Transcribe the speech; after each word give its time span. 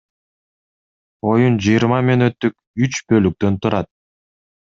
Оюн 1.31 1.59
жыйырма 1.67 1.99
мүнөттүк 2.07 2.55
үч 2.87 2.99
бөлүктөн 3.13 3.61
турат. 3.61 3.93